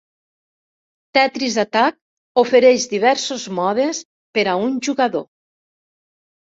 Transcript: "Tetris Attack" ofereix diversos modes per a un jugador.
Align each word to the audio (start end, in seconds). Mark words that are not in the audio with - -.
"Tetris 1.17 1.57
Attack" 1.65 1.99
ofereix 2.45 2.89
diversos 2.95 3.47
modes 3.61 4.01
per 4.39 4.49
a 4.49 4.59
un 4.67 4.79
jugador. 4.91 5.29